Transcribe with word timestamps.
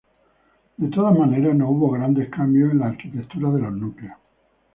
De 0.79 0.87
todas 0.87 1.15
maneras, 1.15 1.55
no 1.55 1.69
hubo 1.69 1.91
grandes 1.91 2.27
cambios 2.31 2.71
en 2.71 2.79
las 2.79 2.89
arquitecturas 2.93 3.53
de 3.53 3.59
los 3.61 3.71
núcleos. 3.73 4.17